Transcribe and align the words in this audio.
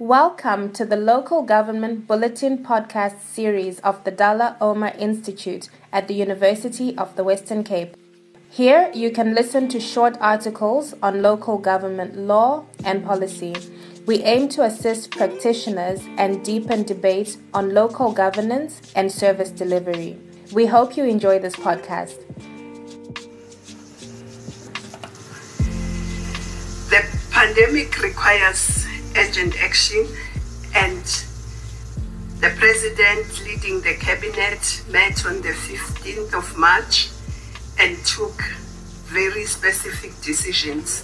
Welcome 0.00 0.72
to 0.74 0.84
the 0.84 0.96
Local 0.96 1.42
Government 1.42 2.06
Bulletin 2.06 2.58
podcast 2.58 3.18
series 3.20 3.80
of 3.80 4.04
the 4.04 4.12
Dullah 4.12 4.56
Omar 4.60 4.92
Institute 4.96 5.68
at 5.92 6.06
the 6.06 6.14
University 6.14 6.96
of 6.96 7.16
the 7.16 7.24
Western 7.24 7.64
Cape. 7.64 7.96
Here 8.48 8.92
you 8.94 9.10
can 9.10 9.34
listen 9.34 9.66
to 9.70 9.80
short 9.80 10.16
articles 10.20 10.94
on 11.02 11.20
local 11.20 11.58
government 11.58 12.16
law 12.16 12.64
and 12.84 13.04
policy. 13.04 13.56
We 14.06 14.22
aim 14.22 14.48
to 14.50 14.62
assist 14.62 15.10
practitioners 15.10 16.00
and 16.16 16.44
deepen 16.44 16.84
debate 16.84 17.36
on 17.52 17.74
local 17.74 18.12
governance 18.12 18.92
and 18.94 19.10
service 19.10 19.50
delivery. 19.50 20.16
We 20.52 20.66
hope 20.66 20.96
you 20.96 21.06
enjoy 21.06 21.40
this 21.40 21.56
podcast. 21.56 22.22
The 26.88 27.04
pandemic 27.32 28.00
requires 28.00 28.87
urgent 29.16 29.56
action 29.62 30.06
and 30.74 31.04
the 32.40 32.50
president 32.56 33.42
leading 33.44 33.80
the 33.80 33.94
cabinet 33.94 34.82
met 34.90 35.26
on 35.26 35.42
the 35.42 35.48
15th 35.48 36.34
of 36.34 36.56
March 36.56 37.08
and 37.78 37.96
took 38.04 38.40
very 39.06 39.44
specific 39.44 40.12
decisions. 40.22 41.02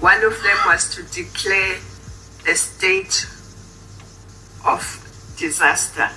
One 0.00 0.22
of 0.24 0.42
them 0.42 0.58
was 0.66 0.94
to 0.96 1.02
declare 1.04 1.78
a 2.46 2.54
state 2.54 3.26
of 4.66 4.82
disaster 5.38 6.10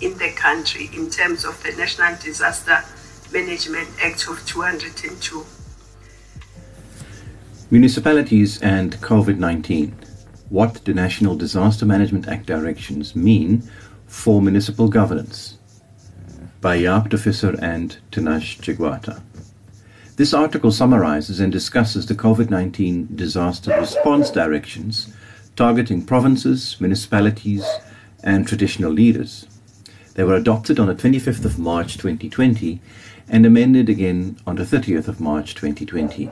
in 0.00 0.16
the 0.18 0.30
country 0.32 0.88
in 0.94 1.10
terms 1.10 1.44
of 1.44 1.62
the 1.62 1.72
National 1.72 2.16
Disaster 2.16 2.84
Management 3.32 3.88
Act 4.02 4.28
of 4.28 4.44
202. 4.46 5.44
Municipalities 7.70 8.58
and 8.62 8.96
COVID 9.02 9.38
19 9.38 10.07
what 10.50 10.84
the 10.84 10.94
National 10.94 11.36
Disaster 11.36 11.84
Management 11.84 12.28
Act 12.28 12.46
directions 12.46 13.14
mean 13.14 13.62
for 14.06 14.40
municipal 14.40 14.88
governance 14.88 15.58
by 16.60 16.78
Jaap 16.78 17.10
de 17.10 17.16
Visser 17.16 17.56
and 17.60 17.98
Tinashe 18.10 18.58
Chigwata. 18.60 19.20
This 20.16 20.34
article 20.34 20.72
summarizes 20.72 21.38
and 21.38 21.52
discusses 21.52 22.06
the 22.06 22.14
COVID 22.14 22.50
19 22.50 23.08
disaster 23.14 23.78
response 23.78 24.30
directions 24.30 25.14
targeting 25.54 26.04
provinces, 26.04 26.76
municipalities, 26.80 27.66
and 28.22 28.46
traditional 28.46 28.92
leaders. 28.92 29.46
They 30.14 30.24
were 30.24 30.36
adopted 30.36 30.78
on 30.78 30.86
the 30.86 30.94
25th 30.94 31.44
of 31.44 31.58
March 31.58 31.94
2020 31.94 32.80
and 33.28 33.44
amended 33.44 33.88
again 33.88 34.38
on 34.46 34.56
the 34.56 34.62
30th 34.62 35.08
of 35.08 35.20
March 35.20 35.54
2020. 35.54 36.30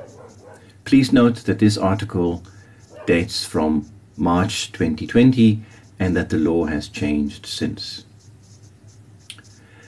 Please 0.84 1.12
note 1.12 1.36
that 1.44 1.58
this 1.58 1.76
article 1.76 2.42
dates 3.06 3.44
from 3.44 3.88
March 4.16 4.72
2020 4.72 5.62
and 5.98 6.16
that 6.16 6.30
the 6.30 6.38
law 6.38 6.64
has 6.66 6.88
changed 6.88 7.46
since. 7.46 8.04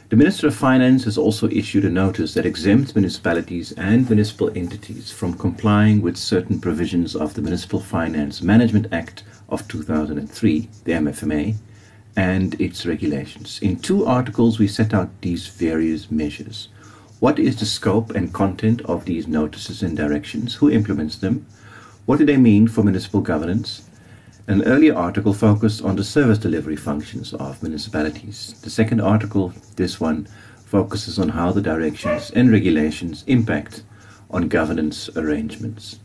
The 0.08 0.16
Minister 0.16 0.46
of 0.46 0.56
Finance 0.56 1.04
has 1.04 1.18
also 1.18 1.50
issued 1.50 1.84
a 1.84 1.90
notice 1.90 2.32
that 2.32 2.46
exempts 2.46 2.94
municipalities 2.94 3.72
and 3.72 4.08
municipal 4.08 4.50
entities 4.56 5.10
from 5.10 5.34
complying 5.34 6.00
with 6.00 6.16
certain 6.16 6.60
provisions 6.60 7.14
of 7.14 7.34
the 7.34 7.42
Municipal 7.42 7.78
Finance 7.78 8.40
Management 8.40 8.86
Act 8.90 9.24
of 9.50 9.68
2003, 9.68 10.68
the 10.84 10.92
MFMA, 10.92 11.56
and 12.16 12.58
its 12.58 12.86
regulations. 12.86 13.58
In 13.60 13.76
two 13.76 14.06
articles, 14.06 14.58
we 14.58 14.66
set 14.66 14.94
out 14.94 15.10
these 15.20 15.46
various 15.46 16.10
measures. 16.10 16.68
What 17.20 17.38
is 17.38 17.60
the 17.60 17.66
scope 17.66 18.12
and 18.12 18.32
content 18.32 18.80
of 18.86 19.04
these 19.04 19.28
notices 19.28 19.82
and 19.82 19.94
directions? 19.94 20.54
Who 20.54 20.70
implements 20.70 21.16
them? 21.16 21.46
What 22.06 22.18
do 22.18 22.24
they 22.24 22.38
mean 22.38 22.66
for 22.66 22.82
municipal 22.82 23.20
governance? 23.20 23.87
An 24.48 24.64
earlier 24.64 24.94
article 24.94 25.34
focused 25.34 25.82
on 25.82 25.96
the 25.96 26.02
service 26.02 26.38
delivery 26.38 26.74
functions 26.74 27.34
of 27.34 27.62
municipalities. 27.62 28.58
The 28.62 28.70
second 28.70 28.98
article, 28.98 29.52
this 29.76 30.00
one, 30.00 30.26
focuses 30.64 31.18
on 31.18 31.28
how 31.28 31.52
the 31.52 31.60
directions 31.60 32.30
and 32.30 32.50
regulations 32.50 33.24
impact 33.26 33.82
on 34.30 34.48
governance 34.48 35.10
arrangements. 35.14 36.00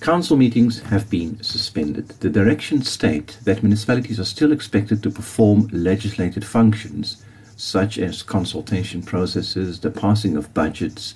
Council 0.00 0.36
meetings 0.36 0.80
have 0.82 1.08
been 1.08 1.42
suspended. 1.42 2.10
The 2.20 2.28
directions 2.28 2.90
state 2.90 3.38
that 3.44 3.62
municipalities 3.62 4.20
are 4.20 4.24
still 4.24 4.52
expected 4.52 5.02
to 5.04 5.10
perform 5.10 5.70
legislated 5.72 6.44
functions 6.44 7.24
such 7.56 7.96
as 7.96 8.22
consultation 8.22 9.02
processes, 9.02 9.80
the 9.80 9.90
passing 9.90 10.36
of 10.36 10.52
budgets, 10.52 11.14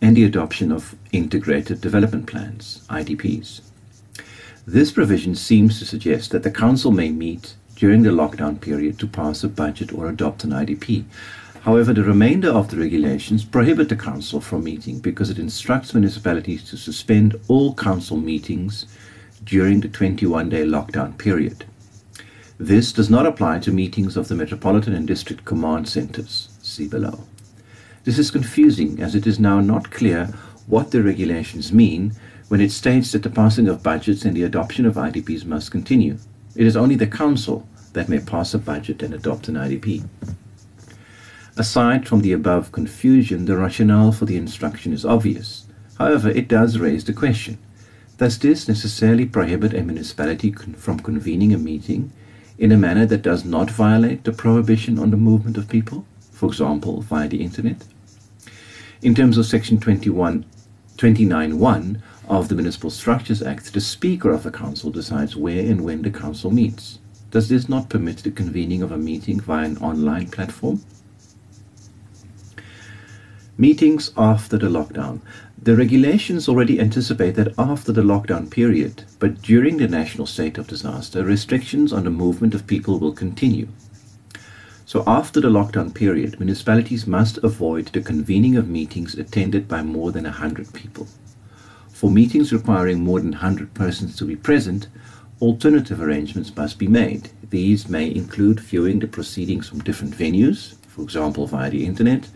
and 0.00 0.16
the 0.16 0.24
adoption 0.24 0.72
of 0.72 0.96
integrated 1.12 1.82
development 1.82 2.26
plans, 2.26 2.86
IDPs. 2.88 3.60
This 4.66 4.92
provision 4.92 5.34
seems 5.34 5.80
to 5.80 5.84
suggest 5.84 6.30
that 6.30 6.44
the 6.44 6.50
Council 6.50 6.92
may 6.92 7.10
meet 7.10 7.56
during 7.74 8.02
the 8.02 8.10
lockdown 8.10 8.60
period 8.60 8.96
to 9.00 9.08
pass 9.08 9.42
a 9.42 9.48
budget 9.48 9.92
or 9.92 10.08
adopt 10.08 10.44
an 10.44 10.50
IDP. 10.50 11.04
However, 11.62 11.92
the 11.92 12.04
remainder 12.04 12.48
of 12.48 12.70
the 12.70 12.76
regulations 12.76 13.44
prohibit 13.44 13.88
the 13.88 13.96
Council 13.96 14.40
from 14.40 14.62
meeting 14.62 15.00
because 15.00 15.30
it 15.30 15.38
instructs 15.38 15.94
municipalities 15.94 16.62
to 16.70 16.76
suspend 16.76 17.34
all 17.48 17.74
Council 17.74 18.16
meetings 18.16 18.86
during 19.42 19.80
the 19.80 19.88
21 19.88 20.50
day 20.50 20.64
lockdown 20.64 21.18
period. 21.18 21.64
This 22.56 22.92
does 22.92 23.10
not 23.10 23.26
apply 23.26 23.58
to 23.60 23.72
meetings 23.72 24.16
of 24.16 24.28
the 24.28 24.36
Metropolitan 24.36 24.92
and 24.92 25.08
District 25.08 25.44
Command 25.44 25.88
Centres, 25.88 26.56
see 26.62 26.86
below. 26.86 27.24
This 28.04 28.16
is 28.16 28.30
confusing 28.30 29.02
as 29.02 29.16
it 29.16 29.26
is 29.26 29.40
now 29.40 29.58
not 29.58 29.90
clear 29.90 30.26
what 30.68 30.92
the 30.92 31.02
regulations 31.02 31.72
mean 31.72 32.14
when 32.48 32.60
it 32.60 32.72
states 32.72 33.12
that 33.12 33.22
the 33.22 33.30
passing 33.30 33.68
of 33.68 33.82
budgets 33.82 34.24
and 34.24 34.36
the 34.36 34.42
adoption 34.42 34.86
of 34.86 34.94
IDPs 34.94 35.44
must 35.44 35.70
continue. 35.70 36.18
It 36.54 36.66
is 36.66 36.76
only 36.76 36.96
the 36.96 37.06
Council 37.06 37.66
that 37.92 38.08
may 38.08 38.18
pass 38.18 38.54
a 38.54 38.58
budget 38.58 39.02
and 39.02 39.14
adopt 39.14 39.48
an 39.48 39.54
IDP. 39.54 40.06
Aside 41.56 42.08
from 42.08 42.22
the 42.22 42.32
above 42.32 42.72
confusion, 42.72 43.44
the 43.44 43.56
rationale 43.56 44.12
for 44.12 44.24
the 44.24 44.36
instruction 44.36 44.92
is 44.92 45.04
obvious. 45.04 45.66
However, 45.98 46.30
it 46.30 46.48
does 46.48 46.78
raise 46.78 47.04
the 47.04 47.12
question 47.12 47.58
Does 48.16 48.38
this 48.38 48.68
necessarily 48.68 49.26
prohibit 49.26 49.74
a 49.74 49.82
municipality 49.82 50.50
con- 50.50 50.74
from 50.74 51.00
convening 51.00 51.52
a 51.52 51.58
meeting 51.58 52.10
in 52.58 52.72
a 52.72 52.76
manner 52.76 53.04
that 53.06 53.22
does 53.22 53.44
not 53.44 53.70
violate 53.70 54.24
the 54.24 54.32
prohibition 54.32 54.98
on 54.98 55.10
the 55.10 55.16
movement 55.16 55.58
of 55.58 55.68
people, 55.68 56.06
for 56.30 56.46
example, 56.46 57.02
via 57.02 57.28
the 57.28 57.42
internet? 57.42 57.84
In 59.02 59.14
terms 59.14 59.36
of 59.36 59.44
Section 59.44 59.78
21, 59.78 60.46
29.1 60.96 62.00
of 62.28 62.48
the 62.48 62.54
Municipal 62.54 62.90
Structures 62.90 63.42
Act, 63.42 63.72
the 63.72 63.80
Speaker 63.80 64.30
of 64.30 64.42
the 64.42 64.50
Council 64.50 64.90
decides 64.90 65.36
where 65.36 65.60
and 65.60 65.82
when 65.82 66.02
the 66.02 66.10
Council 66.10 66.50
meets. 66.50 66.98
Does 67.30 67.48
this 67.48 67.68
not 67.68 67.88
permit 67.88 68.18
the 68.18 68.30
convening 68.30 68.82
of 68.82 68.92
a 68.92 68.98
meeting 68.98 69.40
via 69.40 69.64
an 69.64 69.78
online 69.78 70.28
platform? 70.28 70.82
Meetings 73.56 74.12
after 74.16 74.58
the 74.58 74.68
lockdown. 74.68 75.20
The 75.62 75.76
regulations 75.76 76.48
already 76.48 76.80
anticipate 76.80 77.36
that 77.36 77.54
after 77.56 77.92
the 77.92 78.02
lockdown 78.02 78.50
period, 78.50 79.04
but 79.18 79.40
during 79.42 79.76
the 79.76 79.86
national 79.86 80.26
state 80.26 80.58
of 80.58 80.66
disaster, 80.66 81.24
restrictions 81.24 81.92
on 81.92 82.04
the 82.04 82.10
movement 82.10 82.54
of 82.54 82.66
people 82.66 82.98
will 82.98 83.12
continue. 83.12 83.68
So, 84.84 85.04
after 85.06 85.40
the 85.40 85.48
lockdown 85.48 85.94
period, 85.94 86.38
municipalities 86.38 87.06
must 87.06 87.38
avoid 87.38 87.86
the 87.86 88.02
convening 88.02 88.56
of 88.56 88.68
meetings 88.68 89.14
attended 89.14 89.68
by 89.68 89.82
more 89.82 90.12
than 90.12 90.24
100 90.24 90.72
people. 90.72 91.06
For 92.02 92.10
meetings 92.10 92.52
requiring 92.52 93.04
more 93.04 93.20
than 93.20 93.30
100 93.30 93.74
persons 93.74 94.16
to 94.16 94.24
be 94.24 94.34
present, 94.34 94.88
alternative 95.40 96.02
arrangements 96.02 96.52
must 96.56 96.76
be 96.76 96.88
made. 96.88 97.30
These 97.48 97.88
may 97.88 98.12
include 98.12 98.58
viewing 98.58 98.98
the 98.98 99.06
proceedings 99.06 99.68
from 99.68 99.84
different 99.84 100.12
venues, 100.12 100.74
for 100.88 101.02
example 101.02 101.46
via 101.46 101.70
the 101.70 101.86
internet, 101.86 102.28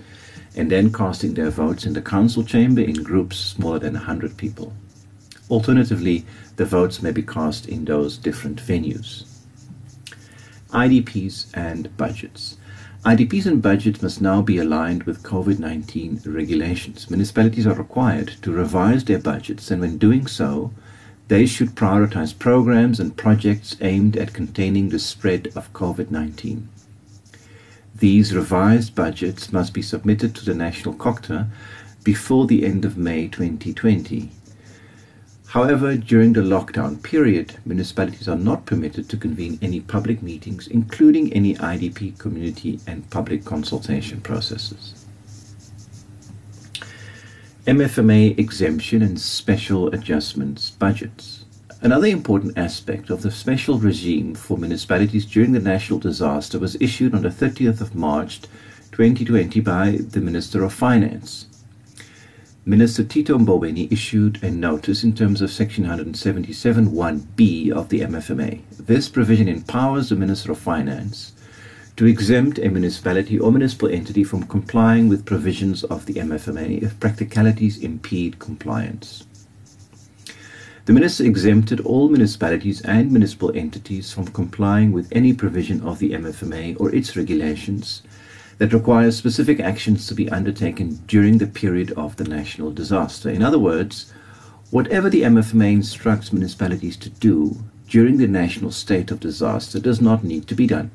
and 0.54 0.70
then 0.70 0.92
casting 0.92 1.34
their 1.34 1.50
votes 1.50 1.84
in 1.84 1.94
the 1.94 2.00
council 2.00 2.44
chamber 2.44 2.80
in 2.80 3.02
groups 3.02 3.38
smaller 3.38 3.80
than 3.80 3.94
100 3.94 4.36
people. 4.36 4.72
Alternatively, 5.50 6.24
the 6.54 6.64
votes 6.64 7.02
may 7.02 7.10
be 7.10 7.22
cast 7.22 7.66
in 7.66 7.86
those 7.86 8.18
different 8.18 8.62
venues. 8.62 9.24
IDPs 10.70 11.48
and 11.54 11.96
budgets. 11.96 12.56
IDPs 13.06 13.46
and 13.46 13.62
budgets 13.62 14.02
must 14.02 14.20
now 14.20 14.42
be 14.42 14.58
aligned 14.58 15.04
with 15.04 15.22
COVID 15.22 15.60
19 15.60 16.22
regulations. 16.26 17.08
Municipalities 17.08 17.64
are 17.64 17.74
required 17.74 18.32
to 18.42 18.50
revise 18.50 19.04
their 19.04 19.20
budgets, 19.20 19.70
and 19.70 19.80
when 19.80 19.96
doing 19.96 20.26
so, 20.26 20.72
they 21.28 21.46
should 21.46 21.76
prioritize 21.76 22.36
programs 22.36 22.98
and 22.98 23.16
projects 23.16 23.76
aimed 23.80 24.16
at 24.16 24.32
containing 24.32 24.88
the 24.88 24.98
spread 24.98 25.52
of 25.54 25.72
COVID 25.72 26.10
19. 26.10 26.68
These 27.94 28.34
revised 28.34 28.96
budgets 28.96 29.52
must 29.52 29.72
be 29.72 29.82
submitted 29.82 30.34
to 30.34 30.44
the 30.44 30.56
National 30.56 30.92
COGTA 30.92 31.46
before 32.02 32.48
the 32.48 32.66
end 32.66 32.84
of 32.84 32.98
May 32.98 33.28
2020. 33.28 34.30
However, 35.56 35.96
during 35.96 36.34
the 36.34 36.42
lockdown 36.42 37.02
period, 37.02 37.56
municipalities 37.64 38.28
are 38.28 38.36
not 38.36 38.66
permitted 38.66 39.08
to 39.08 39.16
convene 39.16 39.58
any 39.62 39.80
public 39.80 40.22
meetings, 40.22 40.66
including 40.68 41.32
any 41.32 41.54
IDP 41.54 42.18
community 42.18 42.78
and 42.86 43.08
public 43.08 43.46
consultation 43.46 44.20
processes. 44.20 45.06
MFMA 47.66 48.38
exemption 48.38 49.00
and 49.00 49.18
special 49.18 49.88
adjustments 49.94 50.72
budgets. 50.72 51.46
Another 51.80 52.08
important 52.08 52.58
aspect 52.58 53.08
of 53.08 53.22
the 53.22 53.30
special 53.30 53.78
regime 53.78 54.34
for 54.34 54.58
municipalities 54.58 55.24
during 55.24 55.52
the 55.52 55.58
national 55.58 56.00
disaster 56.00 56.58
was 56.58 56.76
issued 56.82 57.14
on 57.14 57.22
the 57.22 57.30
30th 57.30 57.80
of 57.80 57.94
March 57.94 58.42
2020 58.92 59.60
by 59.60 59.92
the 59.92 60.20
Minister 60.20 60.62
of 60.64 60.74
Finance. 60.74 61.46
Minister 62.68 63.04
Tito 63.04 63.38
Mboweni 63.38 63.92
issued 63.92 64.42
a 64.42 64.50
notice 64.50 65.04
in 65.04 65.14
terms 65.14 65.40
of 65.40 65.52
Section 65.52 65.84
177.1b 65.84 67.70
of 67.70 67.90
the 67.90 68.00
MFMA. 68.00 68.60
This 68.72 69.08
provision 69.08 69.46
empowers 69.46 70.08
the 70.08 70.16
Minister 70.16 70.50
of 70.50 70.58
Finance 70.58 71.32
to 71.94 72.06
exempt 72.06 72.58
a 72.58 72.68
municipality 72.68 73.38
or 73.38 73.52
municipal 73.52 73.88
entity 73.88 74.24
from 74.24 74.48
complying 74.48 75.08
with 75.08 75.24
provisions 75.24 75.84
of 75.84 76.06
the 76.06 76.14
MFMA 76.14 76.82
if 76.82 76.98
practicalities 76.98 77.78
impede 77.78 78.40
compliance. 78.40 79.24
The 80.86 80.92
Minister 80.92 81.22
exempted 81.22 81.78
all 81.82 82.08
municipalities 82.08 82.80
and 82.82 83.12
municipal 83.12 83.56
entities 83.56 84.12
from 84.12 84.26
complying 84.26 84.90
with 84.90 85.06
any 85.12 85.32
provision 85.32 85.82
of 85.82 86.00
the 86.00 86.14
MFMA 86.14 86.80
or 86.80 86.92
its 86.92 87.16
regulations 87.16 88.02
that 88.58 88.72
requires 88.72 89.16
specific 89.16 89.60
actions 89.60 90.06
to 90.06 90.14
be 90.14 90.30
undertaken 90.30 91.00
during 91.06 91.38
the 91.38 91.46
period 91.46 91.92
of 91.92 92.16
the 92.16 92.24
national 92.24 92.70
disaster. 92.72 93.28
In 93.28 93.42
other 93.42 93.58
words, 93.58 94.12
whatever 94.70 95.10
the 95.10 95.22
MFMA 95.22 95.72
instructs 95.72 96.32
municipalities 96.32 96.96
to 96.98 97.10
do 97.10 97.56
during 97.88 98.16
the 98.16 98.26
national 98.26 98.70
state 98.70 99.10
of 99.10 99.20
disaster 99.20 99.78
does 99.78 100.00
not 100.00 100.24
need 100.24 100.46
to 100.48 100.54
be 100.54 100.66
done. 100.66 100.90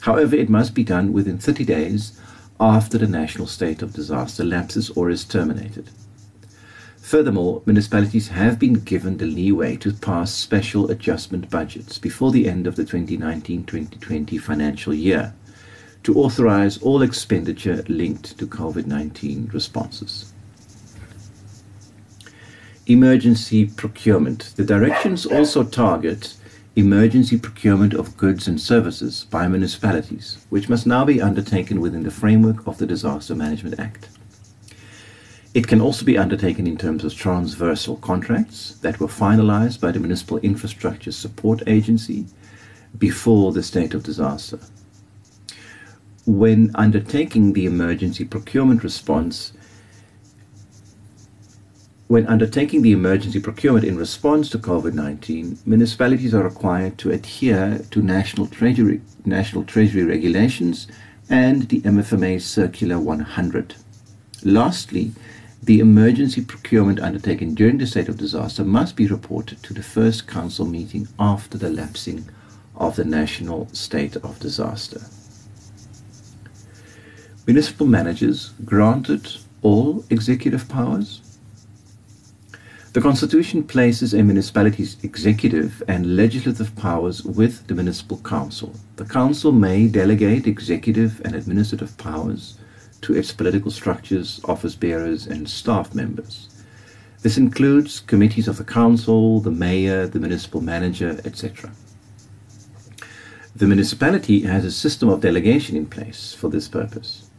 However, 0.00 0.34
it 0.34 0.48
must 0.48 0.74
be 0.74 0.84
done 0.84 1.12
within 1.12 1.38
30 1.38 1.64
days 1.64 2.20
after 2.58 2.98
the 2.98 3.06
national 3.06 3.46
state 3.46 3.82
of 3.82 3.94
disaster 3.94 4.44
lapses 4.44 4.90
or 4.90 5.10
is 5.10 5.24
terminated. 5.24 5.90
Furthermore, 6.98 7.62
municipalities 7.66 8.28
have 8.28 8.58
been 8.58 8.74
given 8.74 9.16
the 9.16 9.26
leeway 9.26 9.76
to 9.76 9.92
pass 9.92 10.32
special 10.32 10.90
adjustment 10.90 11.50
budgets 11.50 11.98
before 11.98 12.30
the 12.30 12.48
end 12.48 12.66
of 12.66 12.76
the 12.76 12.84
2019 12.84 13.64
2020 13.64 14.38
financial 14.38 14.94
year 14.94 15.34
to 16.02 16.14
authorize 16.16 16.78
all 16.78 17.02
expenditure 17.02 17.84
linked 17.88 18.38
to 18.38 18.46
COVID 18.46 18.86
19 18.86 19.50
responses. 19.52 20.32
Emergency 22.86 23.66
procurement. 23.66 24.52
The 24.56 24.64
directions 24.64 25.26
also 25.26 25.62
target 25.62 26.34
emergency 26.76 27.36
procurement 27.36 27.92
of 27.92 28.16
goods 28.16 28.48
and 28.48 28.60
services 28.60 29.26
by 29.30 29.46
municipalities, 29.46 30.44
which 30.50 30.68
must 30.68 30.86
now 30.86 31.04
be 31.04 31.20
undertaken 31.20 31.80
within 31.80 32.04
the 32.04 32.10
framework 32.10 32.66
of 32.66 32.78
the 32.78 32.86
Disaster 32.86 33.34
Management 33.34 33.78
Act. 33.78 34.08
It 35.52 35.66
can 35.66 35.80
also 35.80 36.04
be 36.04 36.16
undertaken 36.16 36.66
in 36.66 36.76
terms 36.76 37.04
of 37.04 37.14
transversal 37.14 37.96
contracts 37.96 38.76
that 38.82 39.00
were 39.00 39.08
finalized 39.08 39.80
by 39.80 39.90
the 39.90 39.98
Municipal 39.98 40.38
Infrastructure 40.38 41.12
Support 41.12 41.64
Agency 41.66 42.26
before 42.98 43.52
the 43.52 43.62
state 43.62 43.92
of 43.92 44.04
disaster 44.04 44.60
when 46.26 46.70
undertaking 46.74 47.54
the 47.54 47.64
emergency 47.64 48.24
procurement 48.24 48.84
response, 48.84 49.52
when 52.08 52.26
undertaking 52.26 52.82
the 52.82 52.92
emergency 52.92 53.40
procurement 53.40 53.84
in 53.84 53.96
response 53.96 54.50
to 54.50 54.58
COVID 54.58 54.92
19, 54.92 55.58
municipalities 55.64 56.34
are 56.34 56.42
required 56.42 56.98
to 56.98 57.10
adhere 57.10 57.80
to 57.90 58.02
national 58.02 58.46
treasury, 58.48 59.00
national 59.24 59.64
treasury 59.64 60.04
regulations 60.04 60.88
and 61.30 61.68
the 61.68 61.80
MFMA 61.82 62.40
Circular 62.42 62.98
100. 62.98 63.76
Lastly, 64.44 65.12
the 65.62 65.80
emergency 65.80 66.44
procurement 66.44 67.00
undertaken 67.00 67.54
during 67.54 67.78
the 67.78 67.86
state 67.86 68.08
of 68.08 68.16
disaster 68.16 68.64
must 68.64 68.96
be 68.96 69.06
reported 69.06 69.62
to 69.62 69.72
the 69.72 69.82
first 69.82 70.26
council 70.26 70.66
meeting 70.66 71.08
after 71.18 71.56
the 71.56 71.70
lapsing 71.70 72.28
of 72.76 72.96
the 72.96 73.04
national 73.04 73.68
state 73.72 74.16
of 74.16 74.38
disaster 74.40 75.00
municipal 77.46 77.86
managers 77.86 78.52
granted 78.64 79.36
all 79.62 80.04
executive 80.10 80.68
powers? 80.68 81.20
The 82.92 83.00
Constitution 83.00 83.62
places 83.62 84.12
a 84.12 84.22
municipality's 84.22 84.96
executive 85.04 85.80
and 85.86 86.16
legislative 86.16 86.74
powers 86.74 87.22
with 87.22 87.66
the 87.68 87.74
municipal 87.74 88.18
council. 88.18 88.74
The 88.96 89.04
council 89.04 89.52
may 89.52 89.86
delegate 89.86 90.48
executive 90.48 91.20
and 91.24 91.36
administrative 91.36 91.96
powers 91.98 92.58
to 93.02 93.14
its 93.14 93.32
political 93.32 93.70
structures, 93.70 94.40
office 94.44 94.74
bearers, 94.74 95.26
and 95.26 95.48
staff 95.48 95.94
members. 95.94 96.48
This 97.22 97.38
includes 97.38 98.00
committees 98.00 98.48
of 98.48 98.56
the 98.56 98.64
council, 98.64 99.40
the 99.40 99.52
mayor, 99.52 100.08
the 100.08 100.18
municipal 100.18 100.60
manager, 100.60 101.20
etc. 101.24 101.70
The 103.54 103.66
municipality 103.66 104.40
has 104.40 104.64
a 104.64 104.72
system 104.72 105.08
of 105.08 105.20
delegation 105.20 105.76
in 105.76 105.86
place 105.86 106.34
for 106.34 106.48
this 106.48 106.66
purpose. 106.66 107.29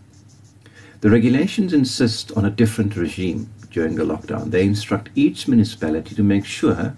The 1.01 1.09
regulations 1.09 1.73
insist 1.73 2.31
on 2.33 2.45
a 2.45 2.51
different 2.51 2.95
regime 2.95 3.49
during 3.71 3.95
the 3.95 4.03
lockdown. 4.03 4.51
They 4.51 4.63
instruct 4.63 5.09
each 5.15 5.47
municipality 5.47 6.13
to 6.13 6.21
make 6.21 6.45
sure 6.45 6.95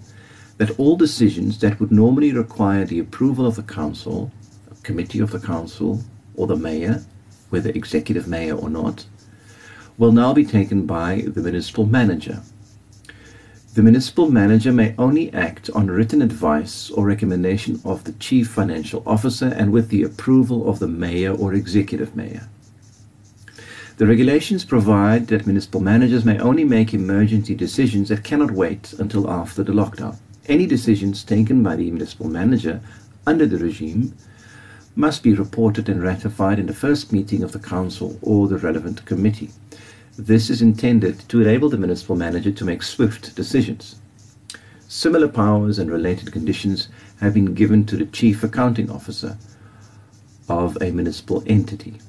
that 0.58 0.78
all 0.78 0.96
decisions 0.96 1.58
that 1.60 1.80
would 1.80 1.90
normally 1.90 2.30
require 2.30 2.84
the 2.84 2.98
approval 2.98 3.46
of 3.46 3.56
the 3.56 3.62
council, 3.62 4.30
a 4.70 4.74
committee 4.82 5.20
of 5.20 5.30
the 5.30 5.40
council, 5.40 6.02
or 6.34 6.46
the 6.46 6.54
mayor, 6.54 7.02
whether 7.48 7.70
executive 7.70 8.28
mayor 8.28 8.54
or 8.54 8.68
not, 8.68 9.06
will 9.96 10.12
now 10.12 10.34
be 10.34 10.44
taken 10.44 10.84
by 10.84 11.22
the 11.26 11.40
municipal 11.40 11.86
manager. 11.86 12.42
The 13.72 13.82
municipal 13.82 14.30
manager 14.30 14.70
may 14.70 14.94
only 14.98 15.32
act 15.32 15.70
on 15.70 15.86
written 15.86 16.20
advice 16.20 16.90
or 16.90 17.06
recommendation 17.06 17.80
of 17.86 18.04
the 18.04 18.12
chief 18.12 18.48
financial 18.48 19.02
officer 19.06 19.46
and 19.46 19.72
with 19.72 19.88
the 19.88 20.02
approval 20.02 20.68
of 20.68 20.78
the 20.78 20.88
mayor 20.88 21.34
or 21.34 21.54
executive 21.54 22.14
mayor. 22.14 22.50
The 23.96 24.06
regulations 24.08 24.64
provide 24.64 25.28
that 25.28 25.46
municipal 25.46 25.80
managers 25.80 26.24
may 26.24 26.36
only 26.40 26.64
make 26.64 26.92
emergency 26.92 27.54
decisions 27.54 28.08
that 28.08 28.24
cannot 28.24 28.50
wait 28.50 28.92
until 28.94 29.30
after 29.30 29.62
the 29.62 29.72
lockdown. 29.72 30.16
Any 30.46 30.66
decisions 30.66 31.22
taken 31.22 31.62
by 31.62 31.76
the 31.76 31.88
municipal 31.92 32.28
manager 32.28 32.80
under 33.24 33.46
the 33.46 33.58
regime 33.58 34.12
must 34.96 35.22
be 35.22 35.32
reported 35.32 35.88
and 35.88 36.02
ratified 36.02 36.58
in 36.58 36.66
the 36.66 36.74
first 36.74 37.12
meeting 37.12 37.44
of 37.44 37.52
the 37.52 37.60
council 37.60 38.18
or 38.20 38.48
the 38.48 38.58
relevant 38.58 39.04
committee. 39.04 39.50
This 40.18 40.50
is 40.50 40.60
intended 40.60 41.20
to 41.28 41.40
enable 41.40 41.68
the 41.68 41.78
municipal 41.78 42.16
manager 42.16 42.50
to 42.50 42.64
make 42.64 42.82
swift 42.82 43.36
decisions. 43.36 43.94
Similar 44.88 45.28
powers 45.28 45.78
and 45.78 45.88
related 45.88 46.32
conditions 46.32 46.88
have 47.20 47.34
been 47.34 47.54
given 47.54 47.86
to 47.86 47.96
the 47.96 48.06
chief 48.06 48.42
accounting 48.42 48.90
officer 48.90 49.38
of 50.48 50.76
a 50.82 50.90
municipal 50.90 51.44
entity. 51.46 52.00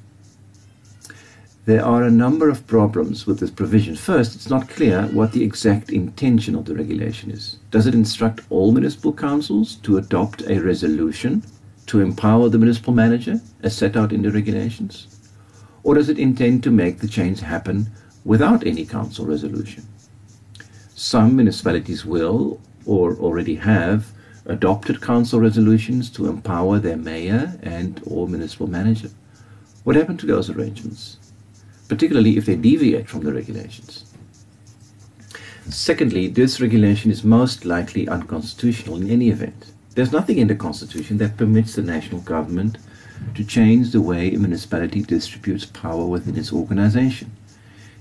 There 1.66 1.84
are 1.84 2.04
a 2.04 2.12
number 2.12 2.48
of 2.48 2.64
problems 2.68 3.26
with 3.26 3.40
this 3.40 3.50
provision. 3.50 3.96
First, 3.96 4.36
it's 4.36 4.48
not 4.48 4.68
clear 4.68 5.06
what 5.06 5.32
the 5.32 5.42
exact 5.42 5.90
intention 5.90 6.54
of 6.54 6.64
the 6.64 6.76
regulation 6.76 7.32
is. 7.32 7.58
Does 7.72 7.88
it 7.88 7.94
instruct 7.94 8.42
all 8.50 8.70
municipal 8.70 9.12
councils 9.12 9.74
to 9.82 9.98
adopt 9.98 10.48
a 10.48 10.60
resolution 10.60 11.42
to 11.86 12.00
empower 12.00 12.48
the 12.48 12.58
municipal 12.58 12.92
manager 12.92 13.40
as 13.64 13.76
set 13.76 13.96
out 13.96 14.12
in 14.12 14.22
the 14.22 14.30
regulations? 14.30 15.08
Or 15.82 15.96
does 15.96 16.08
it 16.08 16.20
intend 16.20 16.62
to 16.62 16.70
make 16.70 17.00
the 17.00 17.08
change 17.08 17.40
happen 17.40 17.90
without 18.24 18.64
any 18.64 18.86
council 18.86 19.26
resolution? 19.26 19.88
Some 20.94 21.34
municipalities 21.34 22.06
will 22.06 22.60
or 22.84 23.16
already 23.16 23.56
have 23.56 24.06
adopted 24.44 25.02
council 25.02 25.40
resolutions 25.40 26.10
to 26.10 26.28
empower 26.28 26.78
their 26.78 26.96
mayor 26.96 27.58
and 27.64 28.00
or 28.06 28.28
municipal 28.28 28.68
manager. 28.68 29.10
What 29.82 29.96
happened 29.96 30.20
to 30.20 30.26
those 30.26 30.48
arrangements? 30.48 31.18
Particularly 31.88 32.36
if 32.36 32.46
they 32.46 32.56
deviate 32.56 33.08
from 33.08 33.24
the 33.24 33.32
regulations. 33.32 34.04
Secondly, 35.68 36.28
this 36.28 36.60
regulation 36.60 37.10
is 37.10 37.24
most 37.24 37.64
likely 37.64 38.08
unconstitutional 38.08 39.00
in 39.00 39.10
any 39.10 39.30
event. 39.30 39.72
There's 39.94 40.12
nothing 40.12 40.38
in 40.38 40.48
the 40.48 40.54
Constitution 40.54 41.18
that 41.18 41.36
permits 41.36 41.74
the 41.74 41.82
national 41.82 42.20
government 42.20 42.78
to 43.34 43.44
change 43.44 43.90
the 43.90 44.00
way 44.00 44.32
a 44.32 44.38
municipality 44.38 45.02
distributes 45.02 45.64
power 45.64 46.06
within 46.06 46.36
its 46.36 46.52
organization. 46.52 47.32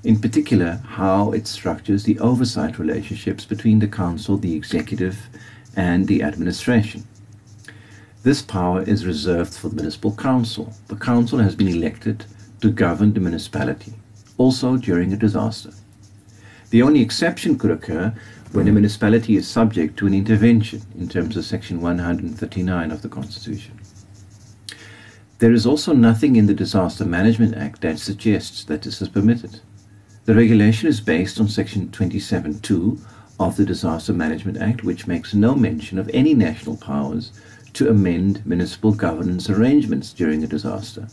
In 0.04 0.20
particular, 0.20 0.82
how 0.86 1.32
it 1.32 1.48
structures 1.48 2.04
the 2.04 2.20
oversight 2.20 2.78
relationships 2.78 3.46
between 3.46 3.80
the 3.80 3.88
council, 3.88 4.38
the 4.38 4.56
executive, 4.56 5.28
and 5.76 6.08
the 6.08 6.22
administration. 6.22 7.08
This 8.22 8.42
power 8.42 8.84
is 8.84 9.06
reserved 9.06 9.54
for 9.56 9.70
the 9.70 9.76
municipal 9.76 10.16
council. 10.16 10.74
The 10.88 10.96
council 10.96 11.40
has 11.40 11.56
been 11.56 11.68
elected 11.68 12.26
to 12.62 12.72
govern 12.72 13.14
the 13.14 13.20
municipality, 13.20 13.94
also 14.38 14.78
during 14.78 15.14
a 15.14 15.18
disaster. 15.18 15.72
The 16.70 16.82
only 16.82 17.02
exception 17.02 17.58
could 17.58 17.72
occur 17.72 18.14
when 18.52 18.68
a 18.68 18.72
municipality 18.72 19.36
is 19.36 19.48
subject 19.48 19.98
to 19.98 20.08
an 20.08 20.14
intervention 20.14 20.82
in 20.98 21.10
terms 21.10 21.38
of 21.38 21.46
Section 21.46 21.82
139 21.82 22.92
of 22.92 23.02
the 23.02 23.10
Constitution. 23.10 23.80
There 25.40 25.52
is 25.52 25.66
also 25.66 25.94
nothing 25.94 26.38
in 26.38 26.46
the 26.46 26.54
Disaster 26.54 27.04
Management 27.04 27.56
Act 27.56 27.82
that 27.82 28.00
suggests 28.00 28.64
that 28.64 28.84
this 28.84 29.02
is 29.02 29.10
permitted. 29.10 29.60
The 30.24 30.34
regulation 30.34 30.88
is 30.88 31.02
based 31.02 31.40
on 31.40 31.50
Section 31.50 31.90
27.2 31.90 33.00
of 33.40 33.58
the 33.58 33.66
Disaster 33.66 34.14
Management 34.14 34.58
Act, 34.58 34.84
which 34.84 35.08
makes 35.08 35.34
no 35.34 35.54
mention 35.54 36.00
of 36.00 36.10
any 36.14 36.34
national 36.34 36.78
powers 36.78 37.32
to 37.74 37.90
amend 37.90 38.46
municipal 38.46 38.94
governance 38.94 39.50
arrangements 39.50 40.14
during 40.14 40.44
a 40.44 40.48
disaster. 40.48 41.10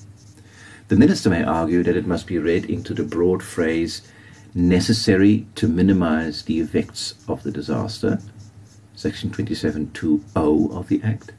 The 0.88 0.96
minister 0.96 1.30
may 1.30 1.42
argue 1.42 1.82
that 1.82 1.96
it 1.96 2.06
must 2.06 2.26
be 2.26 2.38
read 2.38 2.66
into 2.66 2.92
the 2.92 3.04
broad 3.04 3.42
phrase 3.42 4.02
necessary 4.54 5.46
to 5.54 5.68
minimize 5.68 6.42
the 6.42 6.60
effects 6.60 7.14
of 7.26 7.42
the 7.42 7.50
disaster, 7.50 8.20
section 8.94 9.30
27.2o 9.30 10.76
of 10.76 10.88
the 10.88 11.00
Act. 11.02 11.32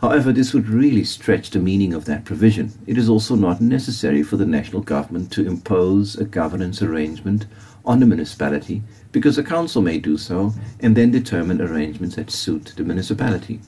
However, 0.00 0.32
this 0.32 0.52
would 0.52 0.68
really 0.68 1.04
stretch 1.04 1.50
the 1.50 1.58
meaning 1.58 1.94
of 1.94 2.04
that 2.04 2.24
provision. 2.24 2.72
It 2.86 2.98
is 2.98 3.08
also 3.08 3.36
not 3.36 3.60
necessary 3.60 4.22
for 4.22 4.36
the 4.36 4.46
national 4.46 4.82
government 4.82 5.30
to 5.32 5.46
impose 5.46 6.16
a 6.16 6.24
governance 6.24 6.82
arrangement 6.82 7.46
on 7.84 8.00
the 8.00 8.06
municipality 8.06 8.82
because 9.12 9.36
the 9.36 9.42
council 9.42 9.82
may 9.82 9.98
do 9.98 10.16
so 10.16 10.52
and 10.80 10.96
then 10.96 11.10
determine 11.10 11.60
arrangements 11.60 12.16
that 12.16 12.30
suit 12.30 12.72
the 12.76 12.84
municipality. 12.84 13.60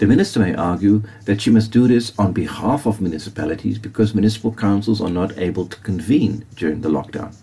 The 0.00 0.06
minister 0.06 0.40
may 0.40 0.54
argue 0.54 1.02
that 1.26 1.42
she 1.42 1.50
must 1.50 1.72
do 1.72 1.86
this 1.86 2.14
on 2.18 2.32
behalf 2.32 2.86
of 2.86 3.02
municipalities 3.02 3.78
because 3.78 4.14
municipal 4.14 4.50
councils 4.50 4.98
are 4.98 5.10
not 5.10 5.36
able 5.36 5.66
to 5.66 5.76
convene 5.80 6.46
during 6.56 6.80
the 6.80 6.88
lockdown. 6.88 7.36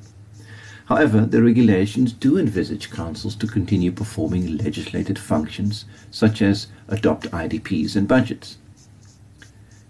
However, 0.86 1.22
the 1.28 1.44
regulations 1.44 2.14
do 2.14 2.36
envisage 2.36 2.90
councils 2.90 3.36
to 3.36 3.46
continue 3.46 3.92
performing 3.92 4.58
legislated 4.58 5.20
functions 5.20 5.86
such 6.10 6.42
as 6.42 6.66
adopt 6.88 7.30
IDPs 7.30 7.96
and 7.96 8.08
budgets. 8.08 8.58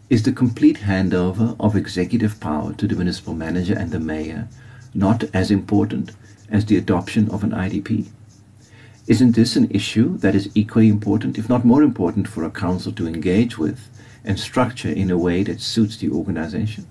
Is 0.10 0.24
the 0.24 0.34
complete 0.34 0.80
handover 0.80 1.56
of 1.62 1.78
executive 1.78 2.38
power 2.42 2.74
to 2.74 2.86
the 2.86 2.96
municipal 2.96 3.34
manager 3.34 3.76
and 3.76 3.92
the 3.92 4.00
mayor 4.02 4.50
not 4.94 5.24
as 5.34 5.52
important 5.52 6.12
as 6.52 6.66
the 6.66 6.76
adoption 6.76 7.30
of 7.30 7.46
an 7.46 7.52
IDP? 7.52 8.10
Isn't 9.08 9.36
this 9.36 9.56
an 9.56 9.72
issue 9.72 10.18
that 10.18 10.36
is 10.36 10.50
equally 10.54 10.90
important, 10.90 11.38
if 11.38 11.48
not 11.48 11.64
more 11.64 11.82
important, 11.82 12.28
for 12.28 12.44
a 12.44 12.52
council 12.52 12.92
to 12.92 13.08
engage 13.08 13.58
with 13.58 13.90
and 14.26 14.38
structure 14.38 14.90
in 14.90 15.10
a 15.10 15.18
way 15.18 15.44
that 15.44 15.62
suits 15.62 15.96
the 15.96 16.10
organization? 16.10 16.86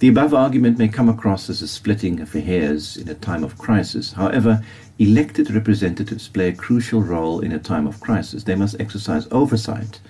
The 0.00 0.08
above 0.08 0.34
argument 0.34 0.76
may 0.76 0.88
come 0.88 1.08
across 1.08 1.48
as 1.48 1.62
a 1.62 1.68
splitting 1.68 2.18
of 2.18 2.32
hairs 2.32 2.96
in 2.96 3.08
a 3.08 3.14
time 3.14 3.44
of 3.44 3.56
crisis. 3.56 4.14
However, 4.14 4.64
elected 4.98 5.48
representatives 5.52 6.26
play 6.26 6.48
a 6.48 6.52
crucial 6.52 7.02
role 7.02 7.38
in 7.38 7.52
a 7.52 7.60
time 7.60 7.86
of 7.86 8.00
crisis. 8.00 8.42
They 8.42 8.56
must 8.56 8.80
exercise 8.80 9.28
oversight 9.30 10.00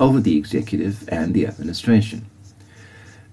over 0.00 0.20
the 0.20 0.38
executive 0.38 1.06
and 1.08 1.34
the 1.34 1.46
administration. 1.46 2.24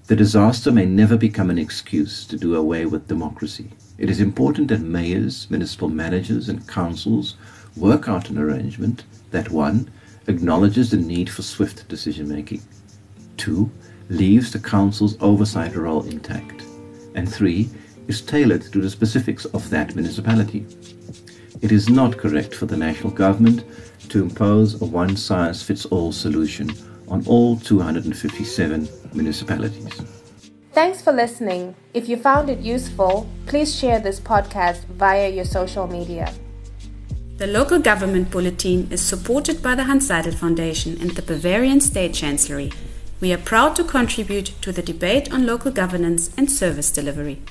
The 0.07 0.15
disaster 0.17 0.73
may 0.73 0.85
never 0.85 1.15
become 1.15 1.49
an 1.49 1.57
excuse 1.57 2.25
to 2.27 2.37
do 2.37 2.53
away 2.53 2.85
with 2.85 3.07
democracy. 3.07 3.71
It 3.97 4.09
is 4.09 4.19
important 4.19 4.67
that 4.67 4.81
mayors, 4.81 5.49
municipal 5.49 5.89
managers, 5.89 6.49
and 6.49 6.67
councils 6.67 7.35
work 7.77 8.09
out 8.09 8.29
an 8.29 8.37
arrangement 8.37 9.03
that 9.31 9.49
one 9.49 9.89
acknowledges 10.27 10.91
the 10.91 10.97
need 10.97 11.29
for 11.29 11.41
swift 11.41 11.87
decision 11.87 12.27
making, 12.27 12.61
two 13.37 13.71
leaves 14.09 14.51
the 14.51 14.59
Council's 14.59 15.17
oversight 15.21 15.75
role 15.75 16.03
intact, 16.05 16.63
and 17.15 17.31
three, 17.31 17.69
is 18.07 18.21
tailored 18.21 18.61
to 18.61 18.81
the 18.81 18.89
specifics 18.89 19.45
of 19.45 19.69
that 19.69 19.95
municipality. 19.95 20.65
It 21.61 21.71
is 21.71 21.89
not 21.89 22.17
correct 22.17 22.53
for 22.53 22.65
the 22.65 22.77
national 22.77 23.11
government 23.11 23.63
to 24.09 24.21
impose 24.21 24.81
a 24.81 24.85
one 24.85 25.15
size 25.15 25.63
fits 25.63 25.85
all 25.85 26.11
solution 26.11 26.69
on 27.07 27.25
all 27.25 27.57
257 27.57 28.87
municipalities. 29.13 30.01
Thanks 30.75 31.01
for 31.01 31.13
listening. 31.13 31.73
If 31.93 32.09
you 32.09 32.17
found 32.17 32.49
it 32.49 32.59
useful, 32.59 33.27
please 33.47 33.73
share 33.73 33.99
this 33.99 34.19
podcast 34.19 34.83
via 34.85 35.29
your 35.29 35.45
social 35.45 35.87
media. 35.87 36.33
The 37.37 37.47
local 37.47 37.79
government 37.79 38.29
bulletin 38.29 38.91
is 38.91 39.01
supported 39.01 39.63
by 39.63 39.75
the 39.75 39.85
Hanns 39.85 40.07
Seidel 40.07 40.33
Foundation 40.33 40.97
and 40.99 41.11
the 41.11 41.21
Bavarian 41.21 41.79
State 41.81 42.13
Chancellery 42.13 42.71
we 43.21 43.31
are 43.31 43.37
proud 43.37 43.75
to 43.75 43.83
contribute 43.83 44.51
to 44.61 44.71
the 44.71 44.81
debate 44.81 45.31
on 45.31 45.45
local 45.45 45.71
governance 45.71 46.29
and 46.37 46.51
service 46.51 46.91
delivery. 46.91 47.41